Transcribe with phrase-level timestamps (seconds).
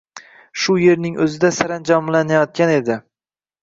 [0.63, 3.03] Shu yerning o’zida saranjomlanayotgan edi.